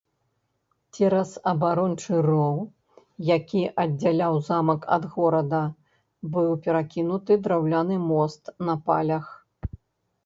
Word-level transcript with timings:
Цераз 0.93 1.33
абарончы 1.51 2.21
роў, 2.27 2.57
які 3.27 3.61
аддзяляў 3.85 4.39
замак 4.49 4.81
ад 4.97 5.03
горада, 5.13 5.63
быў 6.37 6.51
перакінуты 6.65 7.33
драўляны 7.45 7.95
мост 8.11 8.43
на 8.71 8.75
палях. 8.89 9.25